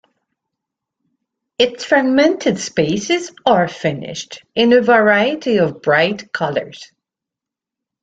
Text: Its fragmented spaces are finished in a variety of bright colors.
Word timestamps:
Its 1.59 1.85
fragmented 1.85 2.57
spaces 2.59 3.31
are 3.45 3.67
finished 3.67 4.43
in 4.55 4.73
a 4.73 4.81
variety 4.81 5.57
of 5.59 5.79
bright 5.83 6.33
colors. 6.33 6.91